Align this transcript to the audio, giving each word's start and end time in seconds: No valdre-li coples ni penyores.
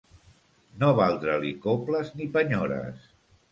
No 0.83 0.89
valdre-li 0.99 1.53
coples 1.67 2.11
ni 2.17 2.29
penyores. 2.39 3.09